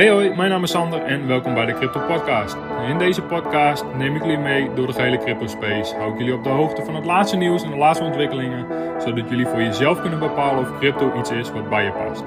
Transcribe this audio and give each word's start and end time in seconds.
Hey 0.00 0.10
hoi, 0.10 0.34
mijn 0.34 0.50
naam 0.50 0.62
is 0.62 0.70
Sander 0.70 1.02
en 1.02 1.26
welkom 1.26 1.54
bij 1.54 1.66
de 1.66 1.74
Crypto 1.74 2.00
Podcast. 2.06 2.56
In 2.88 2.98
deze 2.98 3.22
podcast 3.22 3.84
neem 3.96 4.16
ik 4.16 4.22
jullie 4.22 4.38
mee 4.38 4.74
door 4.74 4.86
de 4.86 4.92
gehele 4.92 5.18
crypto 5.18 5.46
space. 5.46 5.94
Hou 5.94 6.12
ik 6.12 6.18
jullie 6.18 6.34
op 6.34 6.44
de 6.44 6.48
hoogte 6.48 6.84
van 6.84 6.94
het 6.94 7.04
laatste 7.04 7.36
nieuws 7.36 7.62
en 7.62 7.70
de 7.70 7.76
laatste 7.76 8.04
ontwikkelingen, 8.04 8.66
zodat 9.00 9.28
jullie 9.28 9.46
voor 9.46 9.62
jezelf 9.62 10.00
kunnen 10.00 10.18
bepalen 10.18 10.60
of 10.60 10.78
crypto 10.78 11.18
iets 11.18 11.30
is 11.30 11.50
wat 11.50 11.68
bij 11.68 11.84
je 11.84 11.92
past. 11.92 12.22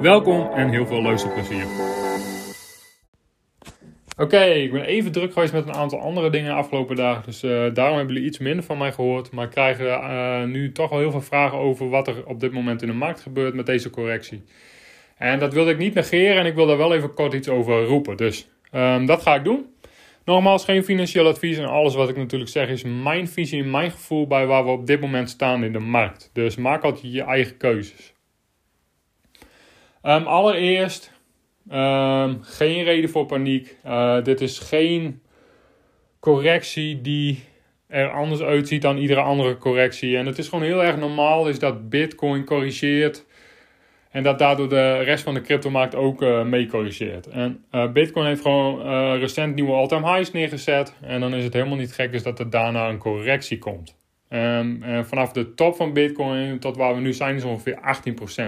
Welkom 0.00 0.50
en 0.52 0.68
heel 0.68 0.86
veel 0.86 1.02
luisterplezier. 1.02 1.64
Oké, 4.16 4.44
ik 4.44 4.72
ben 4.72 4.84
even 4.84 5.12
druk 5.12 5.32
geweest 5.32 5.52
met 5.52 5.68
een 5.68 5.74
aantal 5.74 6.00
andere 6.00 6.30
dingen 6.30 6.48
de 6.48 6.60
afgelopen 6.60 6.96
dagen. 6.96 7.24
Dus 7.24 7.44
uh, 7.44 7.50
daarom 7.74 7.96
hebben 7.96 8.14
jullie 8.14 8.28
iets 8.28 8.38
minder 8.38 8.64
van 8.64 8.78
mij 8.78 8.92
gehoord. 8.92 9.32
Maar 9.32 9.44
ik 9.44 9.50
krijg 9.50 9.80
uh, 9.80 10.44
nu 10.44 10.72
toch 10.72 10.90
wel 10.90 10.98
heel 10.98 11.10
veel 11.10 11.20
vragen 11.20 11.58
over 11.58 11.88
wat 11.88 12.08
er 12.08 12.26
op 12.26 12.40
dit 12.40 12.52
moment 12.52 12.82
in 12.82 12.88
de 12.88 12.94
markt 12.94 13.20
gebeurt 13.20 13.54
met 13.54 13.66
deze 13.66 13.90
correctie. 13.90 14.44
En 15.18 15.38
dat 15.38 15.52
wilde 15.52 15.70
ik 15.70 15.78
niet 15.78 15.94
negeren 15.94 16.36
en 16.36 16.46
ik 16.46 16.54
wil 16.54 16.66
daar 16.66 16.76
wel 16.76 16.94
even 16.94 17.14
kort 17.14 17.32
iets 17.32 17.48
over 17.48 17.84
roepen. 17.84 18.16
Dus 18.16 18.48
um, 18.72 19.06
dat 19.06 19.22
ga 19.22 19.34
ik 19.34 19.44
doen. 19.44 19.66
Nogmaals, 20.24 20.64
geen 20.64 20.84
financieel 20.84 21.26
advies 21.26 21.58
en 21.58 21.68
alles 21.68 21.94
wat 21.94 22.08
ik 22.08 22.16
natuurlijk 22.16 22.50
zeg 22.50 22.68
is 22.68 22.82
mijn 22.82 23.28
visie 23.28 23.62
en 23.62 23.70
mijn 23.70 23.90
gevoel 23.90 24.26
bij 24.26 24.46
waar 24.46 24.64
we 24.64 24.70
op 24.70 24.86
dit 24.86 25.00
moment 25.00 25.30
staan 25.30 25.64
in 25.64 25.72
de 25.72 25.78
markt. 25.78 26.30
Dus 26.32 26.56
maak 26.56 26.82
altijd 26.82 27.12
je 27.12 27.22
eigen 27.22 27.56
keuzes. 27.56 28.12
Um, 30.02 30.26
allereerst, 30.26 31.12
um, 31.72 32.38
geen 32.42 32.84
reden 32.84 33.10
voor 33.10 33.26
paniek. 33.26 33.76
Uh, 33.86 34.22
dit 34.22 34.40
is 34.40 34.58
geen 34.58 35.22
correctie 36.20 37.00
die 37.00 37.44
er 37.86 38.10
anders 38.10 38.40
uitziet 38.40 38.82
dan 38.82 38.96
iedere 38.96 39.20
andere 39.20 39.56
correctie. 39.56 40.16
En 40.16 40.26
het 40.26 40.38
is 40.38 40.48
gewoon 40.48 40.64
heel 40.64 40.84
erg 40.84 40.96
normaal 40.96 41.48
is 41.48 41.58
dat 41.58 41.88
Bitcoin 41.88 42.44
corrigeert 42.44 43.26
en 44.10 44.22
dat 44.22 44.38
daardoor 44.38 44.68
de 44.68 44.98
rest 44.98 45.24
van 45.24 45.34
de 45.34 45.40
cryptomarkt 45.40 45.94
ook 45.94 46.22
uh, 46.22 46.44
mee 46.44 46.66
corrigeert. 46.66 47.26
En 47.26 47.64
uh, 47.72 47.92
Bitcoin 47.92 48.26
heeft 48.26 48.42
gewoon 48.42 48.80
uh, 48.80 49.20
recent 49.20 49.54
nieuwe 49.54 49.72
all-time 49.72 50.12
highs 50.12 50.32
neergezet. 50.32 50.94
En 51.00 51.20
dan 51.20 51.34
is 51.34 51.44
het 51.44 51.52
helemaal 51.52 51.76
niet 51.76 51.92
gek 51.92 52.12
dus 52.12 52.22
dat 52.22 52.38
er 52.38 52.50
daarna 52.50 52.88
een 52.88 52.98
correctie 52.98 53.58
komt. 53.58 53.96
En 54.28 54.82
vanaf 55.06 55.32
de 55.32 55.54
top 55.54 55.76
van 55.76 55.92
Bitcoin 55.92 56.58
tot 56.58 56.76
waar 56.76 56.94
we 56.94 57.00
nu 57.00 57.12
zijn 57.12 57.36
is 57.36 57.44
ongeveer 57.44 57.78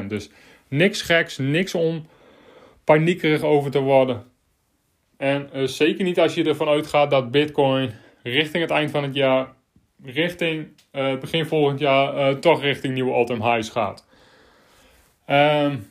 18%. 0.02 0.06
Dus 0.06 0.30
niks 0.69 1.02
geks, 1.02 1.39
niks 1.39 1.74
om 1.74 2.06
paniekerig 2.84 3.42
over 3.42 3.70
te 3.70 3.80
worden. 3.80 4.24
En 5.17 5.69
zeker 5.69 6.05
niet 6.05 6.20
als 6.20 6.34
je 6.34 6.45
ervan 6.45 6.69
uitgaat 6.69 7.11
dat 7.11 7.30
Bitcoin 7.30 7.92
richting 8.22 8.62
het 8.62 8.72
eind 8.72 8.91
van 8.91 9.02
het 9.02 9.14
jaar, 9.14 9.52
richting 10.05 10.69
begin 11.20 11.47
volgend 11.47 11.78
jaar, 11.78 12.39
toch 12.39 12.62
richting 12.62 12.95
nieuwe 12.95 13.12
all-time 13.12 13.52
highs 13.52 13.69
gaat. 13.69 14.06
Um, 15.33 15.89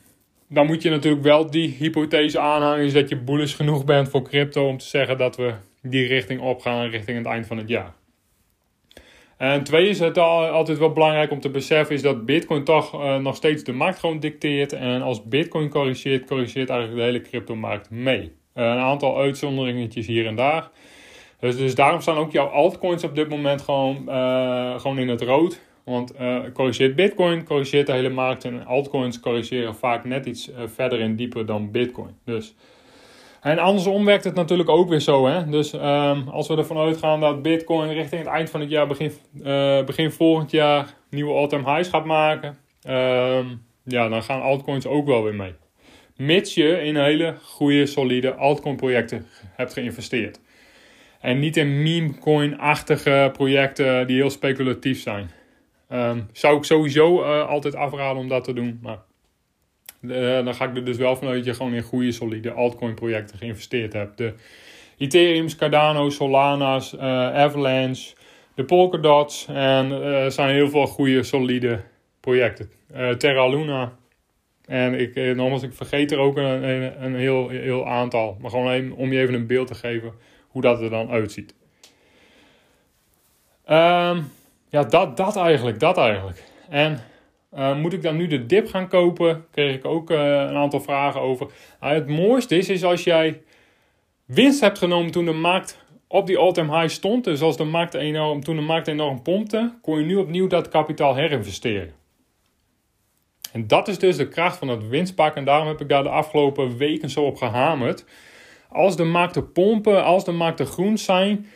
dan 0.47 0.65
moet 0.65 0.81
je 0.81 0.89
natuurlijk 0.89 1.23
wel 1.23 1.49
die 1.49 1.75
hypothese 1.79 2.39
aanhangen, 2.39 2.85
is 2.85 2.93
dat 2.93 3.09
je 3.09 3.17
bullish 3.17 3.55
genoeg 3.55 3.85
bent 3.85 4.09
voor 4.09 4.21
crypto 4.21 4.67
om 4.67 4.77
te 4.77 4.85
zeggen 4.85 5.17
dat 5.17 5.35
we 5.35 5.53
die 5.81 6.07
richting 6.07 6.41
opgaan 6.41 6.89
richting 6.89 7.17
het 7.17 7.27
eind 7.27 7.47
van 7.47 7.57
het 7.57 7.69
jaar. 7.69 7.93
En 9.37 9.63
twee 9.63 9.89
is 9.89 9.99
het 9.99 10.17
altijd 10.17 10.77
wel 10.77 10.93
belangrijk 10.93 11.31
om 11.31 11.39
te 11.39 11.49
beseffen 11.49 11.95
is 11.95 12.01
dat 12.01 12.25
Bitcoin 12.25 12.63
toch 12.63 12.93
uh, 12.93 13.15
nog 13.15 13.35
steeds 13.35 13.63
de 13.63 13.73
markt 13.73 13.99
gewoon 13.99 14.19
dicteert. 14.19 14.73
En 14.73 15.01
als 15.01 15.23
Bitcoin 15.23 15.69
corrigeert, 15.69 16.25
corrigeert 16.25 16.69
eigenlijk 16.69 16.99
de 16.99 17.05
hele 17.05 17.21
cryptomarkt 17.21 17.89
mee. 17.89 18.21
Uh, 18.21 18.31
een 18.53 18.77
aantal 18.77 19.17
uitzonderingetjes 19.17 20.07
hier 20.07 20.25
en 20.25 20.35
daar. 20.35 20.69
Dus, 21.39 21.57
dus 21.57 21.75
daarom 21.75 22.01
staan 22.01 22.17
ook 22.17 22.31
jouw 22.31 22.47
altcoins 22.47 23.03
op 23.03 23.15
dit 23.15 23.29
moment 23.29 23.61
gewoon, 23.61 24.03
uh, 24.07 24.79
gewoon 24.79 24.99
in 24.99 25.07
het 25.07 25.21
rood. 25.21 25.61
Want 25.89 26.13
uh, 26.21 26.39
corrigeert 26.53 26.95
Bitcoin, 26.95 27.43
corrigeert 27.43 27.87
de 27.87 27.93
hele 27.93 28.09
markt. 28.09 28.45
En 28.45 28.65
altcoins 28.65 29.19
corrigeren 29.19 29.75
vaak 29.75 30.05
net 30.05 30.25
iets 30.25 30.49
uh, 30.49 30.55
verder 30.65 31.01
en 31.01 31.15
dieper 31.15 31.45
dan 31.45 31.71
Bitcoin. 31.71 32.15
Dus. 32.25 32.55
En 33.41 33.59
andersom 33.59 34.05
werkt 34.05 34.23
het 34.23 34.35
natuurlijk 34.35 34.69
ook 34.69 34.89
weer 34.89 34.99
zo. 34.99 35.27
Hè? 35.27 35.49
Dus 35.49 35.73
um, 35.73 36.27
als 36.27 36.47
we 36.47 36.57
ervan 36.57 36.77
uitgaan 36.77 37.19
dat 37.19 37.41
Bitcoin 37.41 37.93
richting 37.93 38.21
het 38.21 38.29
eind 38.29 38.49
van 38.49 38.59
het 38.59 38.69
jaar, 38.69 38.87
begin, 38.87 39.11
uh, 39.43 39.83
begin 39.83 40.11
volgend 40.11 40.51
jaar, 40.51 40.93
nieuwe 41.09 41.33
all-time 41.33 41.73
highs 41.73 41.89
gaat 41.89 42.05
maken. 42.05 42.57
Um, 42.87 43.61
ja, 43.83 44.09
dan 44.09 44.23
gaan 44.23 44.41
altcoins 44.41 44.85
ook 44.87 45.05
wel 45.05 45.23
weer 45.23 45.35
mee. 45.35 45.53
Mits 46.15 46.53
je 46.53 46.81
in 46.81 46.95
hele 46.95 47.35
goede, 47.43 47.85
solide 47.85 48.35
altcoin 48.35 48.75
projecten 48.75 49.25
hebt 49.55 49.73
geïnvesteerd. 49.73 50.39
En 51.19 51.39
niet 51.39 51.57
in 51.57 51.81
meme-coin-achtige 51.81 53.29
projecten 53.33 54.07
die 54.07 54.15
heel 54.15 54.29
speculatief 54.29 55.01
zijn. 55.01 55.29
Um, 55.91 56.27
zou 56.31 56.57
ik 56.57 56.63
sowieso 56.63 57.23
uh, 57.23 57.47
altijd 57.47 57.75
afraden 57.75 58.21
om 58.21 58.27
dat 58.27 58.43
te 58.43 58.53
doen. 58.53 58.79
Maar 58.81 58.97
uh, 60.01 60.45
dan 60.45 60.55
ga 60.55 60.65
ik 60.65 60.75
er 60.75 60.85
dus 60.85 60.97
wel 60.97 61.15
vanuit 61.15 61.35
dat 61.35 61.45
je 61.45 61.53
gewoon 61.53 61.73
in 61.73 61.81
goede, 61.81 62.11
solide 62.11 62.51
altcoin 62.51 62.93
projecten 62.93 63.37
geïnvesteerd 63.37 63.93
hebt. 63.93 64.17
De 64.17 64.33
Ethereum's, 64.97 65.55
Cardano, 65.55 66.09
Solana's, 66.09 66.93
uh, 66.93 67.01
Avalanche, 67.33 68.15
de 68.55 68.63
Polkadots. 68.63 69.45
En 69.47 69.91
er 69.91 70.31
zijn 70.31 70.53
heel 70.53 70.69
veel 70.69 70.87
goede, 70.87 71.23
solide 71.23 71.81
projecten. 72.19 72.71
Terra 73.17 73.47
Luna. 73.47 73.97
En 74.65 74.99
ik, 74.99 75.35
nogmaals, 75.35 75.63
ik 75.63 75.73
vergeet 75.73 76.11
er 76.11 76.17
ook 76.17 76.37
een, 76.37 77.03
een, 77.03 77.15
heel, 77.15 77.49
heel 77.49 77.87
aantal. 77.87 78.37
Maar 78.41 78.49
gewoon 78.49 78.91
om 78.91 79.11
je 79.11 79.19
even 79.19 79.33
een 79.33 79.47
beeld 79.47 79.67
te 79.67 79.75
geven 79.75 80.13
hoe 80.47 80.61
dat 80.61 80.81
er 80.81 80.89
dan 80.89 81.09
uitziet. 81.09 81.55
Um, 83.69 84.31
ja, 84.69 84.83
dat, 84.83 85.17
dat 85.17 85.35
eigenlijk, 85.35 85.79
dat 85.79 85.97
eigenlijk. 85.97 86.43
En 86.69 86.99
uh, 87.53 87.75
moet 87.75 87.93
ik 87.93 88.01
dan 88.01 88.17
nu 88.17 88.27
de 88.27 88.45
dip 88.45 88.67
gaan 88.67 88.87
kopen? 88.87 89.45
Kreeg 89.51 89.75
ik 89.75 89.85
ook 89.85 90.11
uh, 90.11 90.17
een 90.17 90.55
aantal 90.55 90.81
vragen 90.81 91.21
over. 91.21 91.47
Uh, 91.83 91.89
het 91.89 92.07
mooiste 92.07 92.57
is, 92.57 92.69
is 92.69 92.83
als 92.83 93.03
jij 93.03 93.41
winst 94.25 94.61
hebt 94.61 94.77
genomen 94.77 95.11
toen 95.11 95.25
de 95.25 95.31
markt 95.31 95.79
op 96.07 96.27
die 96.27 96.37
all-time 96.37 96.79
high 96.79 96.93
stond. 96.93 97.23
Dus 97.23 97.41
als 97.41 97.57
de 97.57 97.63
markt 97.63 97.93
enorm, 97.93 98.43
toen 98.43 98.55
de 98.55 98.61
markt 98.61 98.87
enorm 98.87 99.21
pompte, 99.21 99.73
kon 99.81 99.99
je 99.99 100.05
nu 100.05 100.15
opnieuw 100.15 100.47
dat 100.47 100.67
kapitaal 100.67 101.15
herinvesteren. 101.15 101.93
En 103.51 103.67
dat 103.67 103.87
is 103.87 103.99
dus 103.99 104.17
de 104.17 104.27
kracht 104.27 104.57
van 104.57 104.67
het 104.67 104.87
winstpak. 104.87 105.35
En 105.35 105.45
daarom 105.45 105.67
heb 105.67 105.81
ik 105.81 105.89
daar 105.89 106.03
de 106.03 106.09
afgelopen 106.09 106.77
weken 106.77 107.09
zo 107.09 107.23
op 107.23 107.35
gehamerd. 107.35 108.05
Als 108.69 108.95
de 108.95 109.03
markten 109.03 109.51
pompen, 109.51 110.03
als 110.03 110.25
de 110.25 110.31
markten 110.31 110.65
groen 110.65 110.97
zijn, 110.97 111.47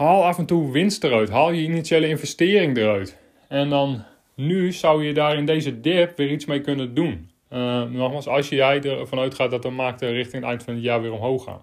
haal 0.00 0.24
af 0.24 0.38
en 0.38 0.46
toe 0.46 0.72
winst 0.72 1.04
eruit. 1.04 1.30
Haal 1.30 1.50
je 1.52 1.62
initiële 1.62 2.08
investering 2.08 2.76
eruit. 2.76 3.18
En 3.48 3.68
dan 3.68 4.04
nu 4.34 4.72
zou 4.72 5.04
je 5.04 5.12
daar 5.12 5.36
in 5.36 5.46
deze 5.46 5.80
dip 5.80 6.16
weer 6.16 6.30
iets 6.30 6.44
mee 6.44 6.60
kunnen 6.60 6.94
doen. 6.94 7.30
Uh, 7.52 7.82
nogmaals, 7.82 8.28
als 8.28 8.48
jij 8.48 8.82
ervan 8.82 9.18
uitgaat 9.18 9.50
dat 9.50 9.62
de 9.62 9.70
markten 9.70 10.12
richting 10.12 10.42
het 10.42 10.50
eind 10.50 10.62
van 10.62 10.74
het 10.74 10.82
jaar 10.82 11.02
weer 11.02 11.12
omhoog 11.12 11.44
gaan. 11.44 11.62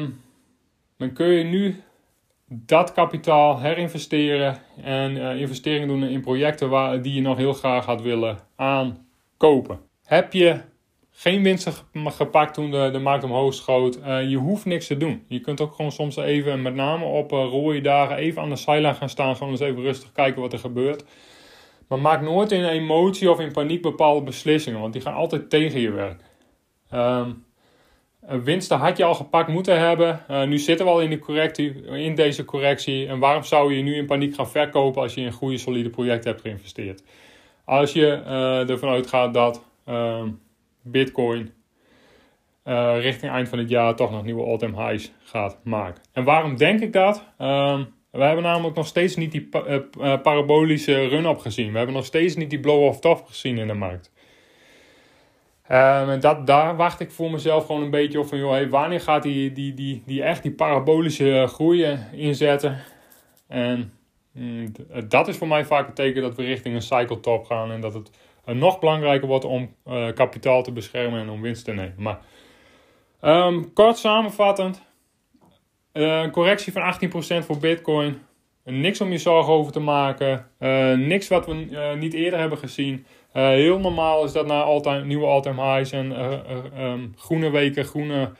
Um, 0.00 0.20
dan 0.96 1.12
kun 1.12 1.26
je 1.26 1.44
nu 1.44 1.82
dat 2.48 2.92
kapitaal 2.92 3.60
herinvesteren 3.60 4.58
en 4.82 5.16
uh, 5.16 5.40
investeringen 5.40 5.88
doen 5.88 6.02
in 6.02 6.20
projecten 6.20 6.68
waar, 6.68 7.02
die 7.02 7.14
je 7.14 7.20
nog 7.20 7.36
heel 7.36 7.52
graag 7.52 7.84
had 7.84 8.02
willen 8.02 8.38
aankopen. 8.56 9.80
Heb 10.04 10.32
je 10.32 10.60
geen 11.16 11.42
winsten 11.42 11.72
gepakt 11.94 12.54
toen 12.54 12.70
de, 12.70 12.88
de 12.92 12.98
markt 12.98 13.24
omhoog 13.24 13.54
schoot. 13.54 13.98
Uh, 13.98 14.28
je 14.30 14.36
hoeft 14.36 14.64
niks 14.64 14.86
te 14.86 14.96
doen. 14.96 15.24
Je 15.28 15.40
kunt 15.40 15.60
ook 15.60 15.74
gewoon 15.74 15.92
soms 15.92 16.16
even, 16.16 16.62
met 16.62 16.74
name 16.74 17.04
op 17.04 17.32
uh, 17.32 17.38
rode 17.38 17.80
dagen, 17.80 18.16
even 18.16 18.42
aan 18.42 18.48
de 18.48 18.56
zijlijn 18.56 18.94
gaan 18.94 19.08
staan. 19.08 19.36
Gewoon 19.36 19.52
eens 19.52 19.60
even 19.60 19.82
rustig 19.82 20.12
kijken 20.12 20.40
wat 20.40 20.52
er 20.52 20.58
gebeurt. 20.58 21.04
Maar 21.88 21.98
maak 21.98 22.20
nooit 22.20 22.52
in 22.52 22.64
emotie 22.64 23.30
of 23.30 23.40
in 23.40 23.52
paniek 23.52 23.82
bepaalde 23.82 24.22
beslissingen, 24.24 24.80
want 24.80 24.92
die 24.92 25.02
gaan 25.02 25.14
altijd 25.14 25.50
tegen 25.50 25.80
je 25.80 25.90
werken. 25.90 26.26
Um, 26.94 27.44
winsten 28.44 28.78
had 28.78 28.96
je 28.96 29.04
al 29.04 29.14
gepakt 29.14 29.48
moeten 29.48 29.78
hebben. 29.78 30.24
Uh, 30.30 30.44
nu 30.44 30.58
zitten 30.58 30.86
we 30.86 30.92
al 30.92 31.00
in, 31.00 31.10
de 31.10 31.18
correctie, 31.18 31.84
in 31.84 32.14
deze 32.14 32.44
correctie. 32.44 33.06
En 33.06 33.18
waarom 33.18 33.42
zou 33.42 33.74
je 33.74 33.82
nu 33.82 33.94
in 33.96 34.06
paniek 34.06 34.34
gaan 34.34 34.50
verkopen 34.50 35.02
als 35.02 35.14
je 35.14 35.20
in 35.20 35.26
een 35.26 35.32
goede, 35.32 35.58
solide 35.58 35.90
project 35.90 36.24
hebt 36.24 36.40
geïnvesteerd? 36.40 37.02
Als 37.64 37.92
je 37.92 38.06
ervan 38.68 38.88
uitgaat 38.88 39.34
dat. 39.34 39.64
Uh, 39.88 40.22
Bitcoin 40.84 41.52
uh, 42.64 42.96
richting 43.00 43.32
eind 43.32 43.48
van 43.48 43.58
het 43.58 43.68
jaar 43.68 43.94
toch 43.94 44.10
nog 44.10 44.24
nieuwe 44.24 44.44
all-time 44.44 44.86
highs 44.86 45.12
gaat 45.18 45.58
maken. 45.64 46.02
En 46.12 46.24
waarom 46.24 46.56
denk 46.56 46.80
ik 46.80 46.92
dat? 46.92 47.24
Um, 47.38 47.94
we 48.10 48.22
hebben 48.22 48.44
namelijk 48.44 48.76
nog 48.76 48.86
steeds 48.86 49.16
niet 49.16 49.32
die 49.32 49.42
pa 49.42 49.64
uh, 49.66 50.20
parabolische 50.20 51.08
run-up 51.08 51.38
gezien. 51.38 51.70
We 51.70 51.76
hebben 51.76 51.94
nog 51.94 52.04
steeds 52.04 52.36
niet 52.36 52.50
die 52.50 52.60
blow-off 52.60 53.00
top 53.00 53.26
gezien 53.26 53.58
in 53.58 53.66
de 53.66 53.74
markt. 53.74 54.12
Um, 55.70 56.10
en 56.10 56.20
dat, 56.20 56.46
daar 56.46 56.76
wacht 56.76 57.00
ik 57.00 57.10
voor 57.10 57.30
mezelf 57.30 57.66
gewoon 57.66 57.82
een 57.82 57.90
beetje 57.90 58.20
op 58.20 58.26
van, 58.26 58.38
joh, 58.38 58.70
wanneer 58.70 59.00
gaat 59.00 59.22
die, 59.22 59.52
die, 59.52 59.74
die, 59.74 60.02
die 60.06 60.22
echt 60.22 60.42
die 60.42 60.52
parabolische 60.52 61.44
groei 61.48 61.98
inzetten? 62.12 62.78
En 63.48 63.92
mm, 64.32 64.72
dat 65.08 65.28
is 65.28 65.36
voor 65.36 65.48
mij 65.48 65.64
vaak 65.64 65.86
het 65.86 65.96
teken 65.96 66.22
dat 66.22 66.34
we 66.34 66.42
richting 66.42 66.74
een 66.74 66.82
cycle 66.82 67.20
top 67.20 67.44
gaan 67.44 67.70
en 67.70 67.80
dat 67.80 67.94
het 67.94 68.10
nog 68.44 68.78
belangrijker 68.78 69.28
wordt 69.28 69.44
om 69.44 69.74
uh, 69.88 70.12
kapitaal 70.12 70.62
te 70.62 70.72
beschermen 70.72 71.20
en 71.20 71.28
om 71.28 71.40
winst 71.40 71.64
te 71.64 71.72
nemen. 71.72 71.94
Maar 71.96 72.18
um, 73.22 73.72
kort 73.72 73.98
samenvattend, 73.98 74.82
uh, 75.92 76.20
een 76.20 76.30
correctie 76.30 76.72
van 76.72 76.94
18% 77.42 77.44
voor 77.44 77.58
Bitcoin. 77.58 78.18
Niks 78.64 79.00
om 79.00 79.10
je 79.10 79.18
zorgen 79.18 79.52
over 79.52 79.72
te 79.72 79.80
maken. 79.80 80.46
niks 80.96 81.28
wat 81.28 81.46
we 81.46 81.54
niet 81.98 82.14
eerder 82.14 82.38
hebben 82.38 82.58
gezien. 82.58 83.06
heel 83.32 83.78
normaal 83.78 84.24
is 84.24 84.32
dat 84.32 84.46
na 84.46 85.02
nieuwe 85.02 85.26
all-time 85.26 85.62
highs 85.62 85.92
en 85.92 86.12
um, 86.82 87.14
groene 87.16 87.50
weken, 87.50 87.84
groene 87.84 88.32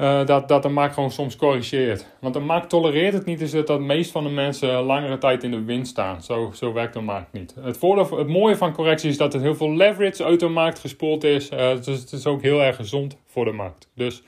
uh, 0.00 0.26
dat, 0.26 0.48
dat 0.48 0.62
de 0.62 0.68
markt 0.68 0.94
gewoon 0.94 1.10
soms 1.10 1.36
corrigeert. 1.36 2.06
Want 2.20 2.34
de 2.34 2.40
markt 2.40 2.68
tolereert 2.68 3.12
het 3.12 3.24
niet, 3.24 3.40
is 3.40 3.50
dat, 3.50 3.80
meest 3.80 4.10
van 4.10 4.24
de 4.24 4.30
mensen 4.30 4.82
langere 4.82 5.18
tijd 5.18 5.44
in 5.44 5.50
de 5.50 5.64
winst 5.64 5.90
staan. 5.90 6.22
Zo, 6.22 6.50
zo 6.54 6.72
werkt 6.72 6.92
de 6.92 7.00
markt 7.00 7.32
niet. 7.32 7.54
Het, 7.60 7.78
voordeel, 7.78 8.18
het 8.18 8.28
mooie 8.28 8.56
van 8.56 8.72
correctie 8.72 9.10
is 9.10 9.16
dat 9.16 9.34
er 9.34 9.40
heel 9.40 9.54
veel 9.54 9.76
leverage 9.76 10.24
uit 10.24 10.40
de 10.40 10.48
markt 10.48 10.78
gespoeld 10.78 11.24
is. 11.24 11.48
Dus 11.48 11.86
het 11.86 12.12
is 12.12 12.26
ook 12.26 12.42
heel 12.42 12.62
erg 12.62 12.76
gezond 12.76 13.16
voor 13.24 13.44
de 13.44 13.52
markt. 13.52 13.90
Dus 13.94 14.22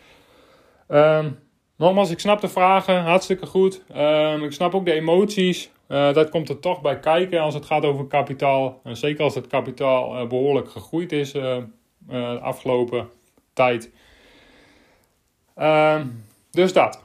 um, 0.88 1.38
nogmaals, 1.76 2.10
ik 2.10 2.20
snap 2.20 2.40
de 2.40 2.48
vragen, 2.48 3.02
hartstikke 3.02 3.46
goed. 3.46 3.82
Um, 3.96 4.44
ik 4.44 4.52
snap 4.52 4.74
ook 4.74 4.84
de 4.84 4.92
emoties. 4.92 5.70
Uh, 5.88 6.12
dat 6.12 6.30
komt 6.30 6.48
er 6.48 6.60
toch 6.60 6.80
bij 6.80 6.98
kijken 6.98 7.40
als 7.40 7.54
het 7.54 7.64
gaat 7.64 7.84
over 7.84 8.06
kapitaal. 8.06 8.80
En 8.84 8.96
zeker 8.96 9.24
als 9.24 9.34
het 9.34 9.46
kapitaal 9.46 10.26
behoorlijk 10.26 10.70
gegroeid 10.70 11.12
is 11.12 11.32
de 11.32 12.38
afgelopen 12.40 13.08
tijd. 13.52 13.90
Ehm, 15.60 16.06
dus 16.50 16.72
dat. 16.72 17.02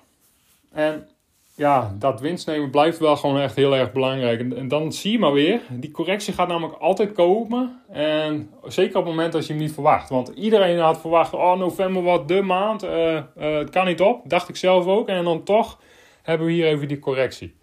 En 0.72 1.08
ja, 1.56 1.96
dat 2.00 2.20
winst 2.20 2.48
nemen 2.48 2.70
blijft 2.70 2.98
wel 2.98 3.16
gewoon 3.16 3.40
echt 3.40 3.56
heel 3.56 3.76
erg 3.76 3.92
belangrijk. 3.92 4.40
En, 4.40 4.68
dan 4.68 4.92
zie 4.92 5.12
je 5.12 5.20
maar 5.20 5.34
weer, 5.34 5.62
die 5.70 5.92
correctie 5.92 6.34
gaat 6.34 6.48
namelijk 6.48 6.80
altijd 6.80 7.12
komen. 7.12 7.82
En 7.92 8.50
zeker 8.64 8.98
op 8.98 9.06
het 9.06 9.16
moment 9.16 9.36
als 9.36 9.48
je 9.48 9.54
hem 9.54 9.62
niet 9.62 9.74
verwacht. 9.74 10.10
Want 10.10 10.28
iedereen 10.28 10.80
had 10.80 11.00
verwacht, 11.00 11.34
oh 11.34 11.58
november 11.58 12.02
wordt 12.02 12.28
de 12.28 12.42
maand, 12.42 12.84
uh, 12.84 13.22
het 13.36 13.70
kan 13.70 13.86
niet 13.86 14.02
op. 14.02 14.30
Dacht 14.30 14.50
ik 14.50 14.56
zelf 14.56 14.86
ook. 14.86 15.08
En 15.08 15.24
dan 15.24 15.44
toch 15.44 15.80
hebben 16.22 16.48
we 16.48 16.54
hier 16.54 16.68
even 16.68 16.88
die 16.88 17.00
correctie. 17.00 17.56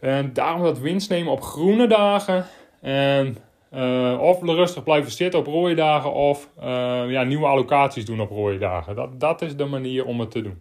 En 0.00 0.32
daarom 0.32 0.62
dat 0.62 0.78
winst 0.78 1.10
nemen 1.10 1.32
op 1.32 1.42
groene 1.42 1.86
dagen. 1.86 2.46
En 2.80 3.36
uh, 3.74 4.18
of 4.20 4.42
rustig 4.42 4.82
blijven 4.82 5.12
zitten 5.12 5.40
op 5.40 5.46
rode 5.46 5.74
dagen 5.74 6.12
of 6.12 6.48
uh, 6.58 6.64
ja, 7.08 7.22
nieuwe 7.22 7.46
allocaties 7.46 8.04
doen 8.04 8.20
op 8.20 8.30
rode 8.30 8.58
dagen. 8.58 8.94
Dat, 8.94 9.20
dat 9.20 9.42
is 9.42 9.56
de 9.56 9.64
manier 9.64 10.04
om 10.04 10.20
het 10.20 10.30
te 10.30 10.42
doen. 10.42 10.60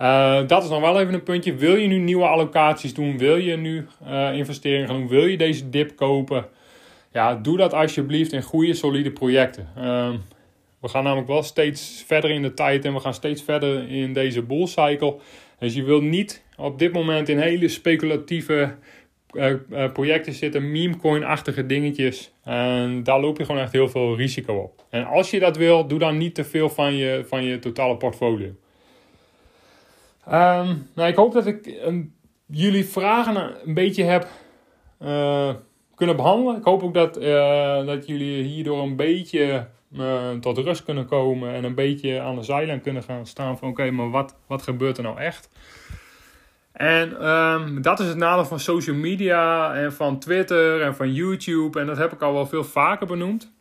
Uh, 0.00 0.46
dat 0.46 0.62
is 0.62 0.68
nog 0.68 0.80
wel 0.80 1.00
even 1.00 1.14
een 1.14 1.22
puntje. 1.22 1.54
Wil 1.54 1.76
je 1.76 1.86
nu 1.86 1.98
nieuwe 1.98 2.26
allocaties 2.26 2.94
doen? 2.94 3.18
Wil 3.18 3.36
je 3.36 3.56
nu 3.56 3.86
investeringen 4.32 4.88
gaan 4.88 4.96
doen? 4.96 5.08
Wil 5.08 5.26
je 5.26 5.36
deze 5.36 5.70
dip 5.70 5.96
kopen? 5.96 6.46
Ja, 7.12 7.34
doe 7.34 7.56
dat 7.56 7.72
alsjeblieft 7.72 8.32
in 8.32 8.42
goede, 8.42 8.74
solide 8.74 9.10
projecten. 9.10 9.68
Ehm, 9.76 10.16
we 10.80 10.88
gaan 10.88 11.04
namelijk 11.04 11.28
wel 11.28 11.42
steeds 11.42 12.04
verder 12.06 12.30
in 12.30 12.42
de 12.42 12.54
tijd 12.54 12.84
en 12.84 12.94
we 12.94 13.00
gaan 13.00 13.14
steeds 13.14 13.42
verder 13.42 13.88
in 13.88 14.12
deze 14.12 14.42
bull 14.42 14.66
cycle. 14.66 15.16
Dus 15.58 15.74
je 15.74 15.82
wilt 15.82 16.02
niet 16.02 16.44
op 16.56 16.78
dit 16.78 16.92
moment 16.92 17.28
in 17.28 17.38
hele 17.38 17.68
speculatieve 17.68 18.74
projecten 19.92 20.32
zitten, 20.32 20.70
memecoin-achtige 20.70 21.66
dingetjes. 21.66 22.32
En 22.44 23.02
daar 23.02 23.20
loop 23.20 23.38
je 23.38 23.44
gewoon 23.44 23.60
echt 23.60 23.72
heel 23.72 23.88
veel 23.88 24.16
risico 24.16 24.54
op. 24.54 24.84
En 24.90 25.04
als 25.04 25.30
je 25.30 25.38
dat 25.38 25.56
wil, 25.56 25.86
doe 25.86 25.98
dan 25.98 26.16
niet 26.16 26.34
te 26.34 26.44
veel 26.44 26.68
van 26.68 26.94
je, 26.94 27.24
van 27.26 27.44
je 27.44 27.58
totale 27.58 27.96
portfolio. 27.96 28.54
Um, 30.28 30.88
nou, 30.94 31.08
ik 31.08 31.14
hoop 31.14 31.32
dat 31.32 31.46
ik 31.46 31.80
um, 31.86 32.14
jullie 32.46 32.84
vragen 32.84 33.52
een 33.66 33.74
beetje 33.74 34.04
heb 34.04 34.28
uh, 35.02 35.54
kunnen 35.94 36.16
behandelen. 36.16 36.56
Ik 36.56 36.64
hoop 36.64 36.82
ook 36.82 36.94
dat, 36.94 37.14
dat 37.86 38.06
jullie 38.06 38.42
hierdoor 38.42 38.82
een 38.82 38.96
beetje 38.96 39.66
tot 40.40 40.58
rust 40.58 40.84
kunnen 40.84 41.06
komen 41.06 41.54
en 41.54 41.64
een 41.64 41.74
beetje 41.74 42.20
aan 42.20 42.36
de 42.36 42.42
zijlijn 42.42 42.80
kunnen 42.80 43.02
gaan 43.02 43.26
staan 43.26 43.58
van 43.58 43.68
oké, 43.68 43.90
maar 43.90 44.10
wat, 44.10 44.36
wat 44.46 44.62
gebeurt 44.62 44.96
er 44.96 45.02
nou 45.02 45.18
echt? 45.18 45.48
En 46.72 47.28
um, 47.28 47.82
dat 47.82 48.00
is 48.00 48.06
het 48.06 48.16
nadeel 48.16 48.44
van 48.44 48.60
social 48.60 48.96
media 48.96 49.74
en 49.74 49.92
van 49.92 50.18
Twitter 50.18 50.82
en 50.82 50.94
van 50.94 51.12
YouTube. 51.12 51.80
En 51.80 51.86
dat 51.86 51.96
heb 51.96 52.12
ik 52.12 52.22
al 52.22 52.32
wel 52.32 52.46
veel 52.46 52.64
vaker 52.64 53.06
benoemd. 53.06 53.52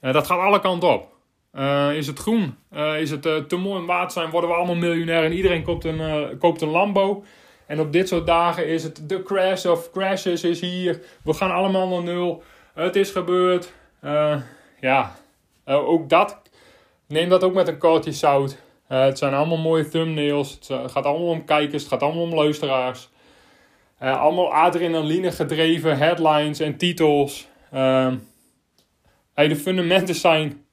Uh, 0.00 0.12
dat 0.12 0.26
gaat 0.26 0.38
alle 0.38 0.60
kanten 0.60 0.88
op. 0.88 1.14
Uh, 1.54 1.96
is 1.96 2.06
het 2.06 2.18
groen? 2.18 2.56
Uh, 2.72 3.00
is 3.00 3.10
het 3.10 3.22
te 3.22 3.56
mooi 3.56 3.80
om 3.80 3.86
waard 3.86 4.12
zijn? 4.12 4.30
Worden 4.30 4.50
we 4.50 4.56
allemaal 4.56 4.74
miljonair 4.74 5.24
en 5.24 5.32
iedereen 5.32 5.62
koopt 5.62 5.84
een, 5.84 6.38
koopt 6.38 6.60
een 6.60 6.68
Lambo? 6.68 7.24
En 7.66 7.80
op 7.80 7.92
dit 7.92 8.08
soort 8.08 8.26
dagen 8.26 8.68
is 8.68 8.82
het 8.82 9.08
de 9.08 9.22
crash 9.22 9.64
of 9.64 9.90
crashes 9.90 10.44
is 10.44 10.60
hier. 10.60 11.00
We 11.24 11.32
gaan 11.32 11.50
allemaal 11.50 11.88
naar 11.88 12.02
nul. 12.02 12.42
Het 12.74 12.96
is 12.96 13.10
gebeurd. 13.10 13.72
ja, 14.80 15.16
ook 15.64 16.08
dat. 16.08 16.40
Neem 17.08 17.28
dat 17.28 17.44
ook 17.44 17.54
met 17.54 17.68
een 17.68 17.78
kortje 17.78 18.12
zout. 18.12 18.58
Uh, 18.88 19.04
het 19.04 19.18
zijn 19.18 19.34
allemaal 19.34 19.58
mooie 19.58 19.88
thumbnails. 19.88 20.52
Het 20.52 20.70
eh, 20.70 20.88
gaat 20.88 21.04
allemaal 21.04 21.28
om 21.28 21.44
kijkers. 21.44 21.82
Het 21.82 21.92
gaat 21.92 22.02
allemaal 22.02 22.22
om 22.22 22.34
luisteraars. 22.34 23.08
Uh, 24.02 24.20
allemaal 24.20 24.52
adrenaline 24.52 25.32
gedreven 25.32 25.98
headlines 25.98 26.60
en 26.60 26.76
titels. 26.76 27.48
Uh, 27.74 28.12
de 29.34 29.56
fundamenten 29.56 30.14
zijn 30.14 30.64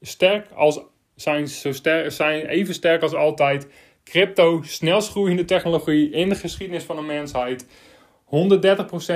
sterk 0.00 0.50
als 0.50 0.80
zijn, 1.14 1.48
zo 1.48 1.72
sterk, 1.72 2.10
zijn 2.10 2.46
even 2.46 2.74
sterk 2.74 3.02
als 3.02 3.14
altijd. 3.14 3.68
Crypto, 4.04 4.62
snelst 4.62 5.10
groeiende 5.10 5.44
technologie 5.44 6.10
in 6.10 6.28
de 6.28 6.34
geschiedenis 6.34 6.84
van 6.84 6.96
de 6.96 7.02
mensheid. 7.02 7.66
130% 7.66 7.68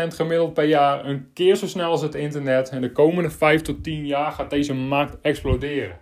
gemiddeld 0.09 0.55
per 0.55 0.65
jaar, 0.65 1.05
een 1.05 1.31
keer 1.35 1.57
zo 1.57 1.67
snel 1.67 1.91
als 1.91 2.03
het 2.03 2.15
internet. 2.15 2.69
En 2.69 2.81
de 2.81 2.93
komende 2.93 3.31
5 3.31 3.63
tot 3.63 3.85
10 3.85 4.07
jaar 4.07 4.33
gaat 4.33 4.51
deze 4.51 4.75
markt 4.75 5.17
exploderen. 5.21 5.99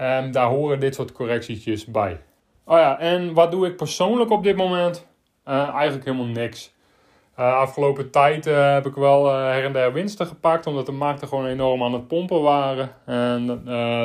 Um, 0.00 0.32
daar 0.32 0.48
horen 0.48 0.80
dit 0.80 0.94
soort 0.94 1.12
correctietjes 1.12 1.84
bij. 1.84 2.20
Oh 2.64 2.78
ja, 2.78 2.98
en 2.98 3.32
wat 3.34 3.50
doe 3.50 3.66
ik 3.66 3.76
persoonlijk 3.76 4.30
op 4.30 4.42
dit 4.42 4.56
moment? 4.56 5.06
Uh, 5.48 5.68
eigenlijk 5.68 6.04
helemaal 6.04 6.26
niks. 6.26 6.72
Uh, 7.38 7.54
afgelopen 7.54 8.10
tijd 8.10 8.46
uh, 8.46 8.72
heb 8.72 8.86
ik 8.86 8.94
wel 8.94 9.26
her 9.26 9.64
en 9.64 9.72
der 9.72 9.92
winsten 9.92 10.26
gepakt, 10.26 10.66
omdat 10.66 10.86
de 10.86 10.92
markten 10.92 11.28
gewoon 11.28 11.46
enorm 11.46 11.82
aan 11.82 11.92
het 11.92 12.08
pompen 12.08 12.42
waren. 12.42 12.90
En 13.06 13.46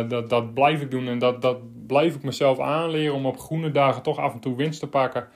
dat, 0.07 0.29
dat 0.29 0.53
blijf 0.53 0.81
ik 0.81 0.91
doen 0.91 1.07
en 1.07 1.19
dat, 1.19 1.41
dat 1.41 1.57
blijf 1.87 2.15
ik 2.15 2.23
mezelf 2.23 2.59
aanleren 2.59 3.15
om 3.15 3.25
op 3.25 3.39
groene 3.39 3.71
dagen 3.71 4.01
toch 4.01 4.17
af 4.17 4.33
en 4.33 4.39
toe 4.39 4.55
winst 4.55 4.79
te 4.79 4.87
pakken. 4.87 5.27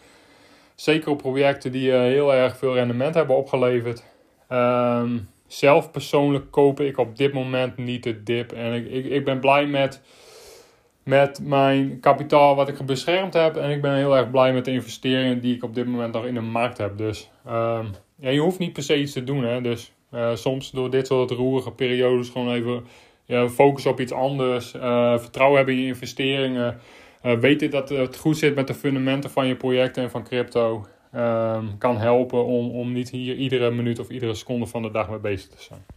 Zeker 0.76 1.12
op 1.12 1.18
projecten 1.18 1.72
die 1.72 1.92
heel 1.92 2.34
erg 2.34 2.58
veel 2.58 2.74
rendement 2.74 3.16
hebben 3.16 3.36
opgeleverd. 3.36 4.04
Um, 4.50 5.30
zelf 5.48 5.92
persoonlijk 5.92 6.52
koop 6.52 6.80
ik 6.80 6.98
op 6.98 7.18
dit 7.18 7.34
moment 7.34 7.78
niet 7.78 8.04
de 8.04 8.24
dip. 8.24 8.52
En 8.52 8.74
ik, 8.74 8.90
ik, 8.90 9.06
ik 9.06 9.26
ben 9.26 9.40
blij 9.40 9.66
met 9.66 10.02
met 11.08 11.40
mijn 11.44 12.00
kapitaal 12.00 12.56
wat 12.56 12.68
ik 12.68 12.86
beschermd 12.86 13.34
heb. 13.34 13.56
En 13.56 13.70
ik 13.70 13.82
ben 13.82 13.96
heel 13.96 14.18
erg 14.18 14.32
blij 14.32 14.54
met 14.54 14.66
de 14.66 14.72
investeringen 14.72 15.40
die 15.40 15.56
ik 15.56 15.64
op 15.64 15.76
dit 15.76 15.88
moment 15.88 16.14
nog 16.14 16.26
in 16.26 16.34
de 16.34 16.42
markt 16.42 16.78
heb. 16.78 16.98
Dus 16.98 17.30
um, 17.48 17.90
ja, 18.16 18.30
je 18.30 18.40
hoeft 18.40 18.60
niet 18.60 18.74
per 18.74 18.84
se 18.84 19.00
iets 19.00 19.14
te 19.14 19.24
doen. 19.24 19.44
Hè? 19.44 19.62
Dus 19.62 19.92
uh, 20.14 20.36
soms 20.36 20.72
door 20.72 20.90
dit 20.90 21.08
soort 21.08 21.32
roerige 21.32 21.72
periodes 21.72 22.30
gewoon 22.30 22.52
even 22.52 22.86
ja, 23.26 23.50
focus 23.50 23.86
op 23.86 24.00
iets 24.00 24.12
anders. 24.12 24.74
Uh, 24.74 25.18
vertrouwen 25.18 25.58
hebben 25.58 25.76
in 25.76 25.82
je 25.82 25.88
investeringen. 25.88 26.80
Uh, 27.24 27.34
weten 27.34 27.70
dat 27.70 27.90
het 27.90 28.18
goed 28.18 28.38
zit 28.38 28.56
met 28.56 28.68
de 28.68 28.74
fundamenten 28.74 29.30
van 29.30 29.48
je 29.48 29.56
projecten 29.56 30.04
en 30.04 30.10
van 30.10 30.24
crypto. 30.24 30.86
Um, 31.16 31.78
kan 31.78 31.98
helpen 31.98 32.46
om, 32.46 32.70
om 32.70 32.94
niet 32.94 33.10
hier 33.10 33.36
iedere 33.36 33.72
minuut 33.72 34.00
of 34.00 34.10
iedere 34.10 34.34
seconde 34.34 34.66
van 34.66 34.82
de 34.82 34.92
dag 34.92 35.10
mee 35.10 35.20
bezig 35.20 35.50
te 35.50 35.62
zijn. 35.64 35.97